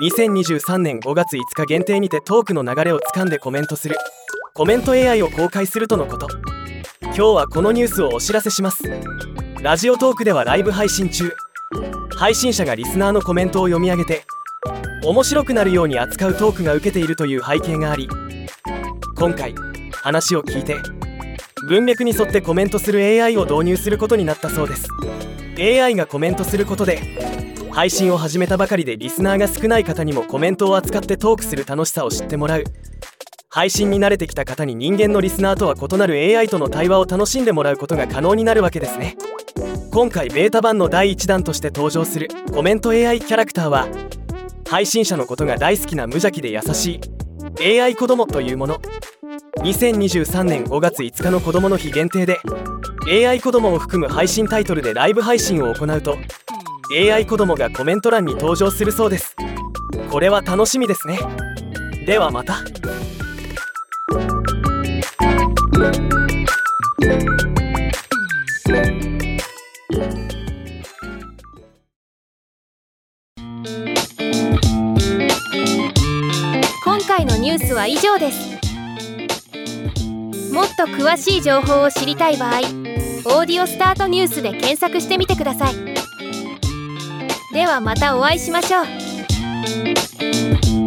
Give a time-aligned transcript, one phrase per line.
[0.00, 3.96] 2023年5月5日限定にてトークの流れをつかんでコメントする。
[4.52, 6.26] コメント AI を公開するとのこと。
[7.02, 8.82] 今日はこのニュースをお知らせします。
[9.62, 11.32] ラジオトークではライブ配信中。
[12.16, 14.24] 配信者がリスナーのコメントを読み上げて
[15.04, 18.08] 面白くなるように扱うトークが受けているという背景があり
[19.16, 19.54] 今回
[19.92, 20.76] 話を聞いて
[21.68, 24.88] 文脈に沿ってコメントする AI を導入することになったそうです。
[25.58, 32.64] AI がコメントすることで配信を始めたばかりでリスナーが少ない方にもコメントを扱ってトークする楽しさを知ってもらう
[33.48, 39.16] 配信に慣れてきた方に人間のリスナーとは異なる AI との対話を楽しんでもらうことが可能になるわけですね
[39.92, 43.88] 今回ベータ版の第1弾として登場するコメント AI キャラクターは
[44.68, 47.00] 配信者のことが大好きな無邪気で優し
[47.60, 48.80] い AI 子供というもの
[49.56, 52.38] 2023年5月5日の子供の日限定で
[53.28, 56.16] AI 子供を含む配信タイトルでライブ配信を行うと
[56.92, 59.36] AI 子供がコメント欄に登場するそうです。
[60.10, 61.18] これは楽しみですね。
[62.06, 62.58] ではまた。
[76.84, 78.54] 今回のニュースは以上です。
[80.52, 82.58] もっと詳しい情報を知りたい場合
[83.26, 85.74] 「オーディオスタートニュース」で検索してみてください。
[87.54, 90.83] ではまたお会いしましょう。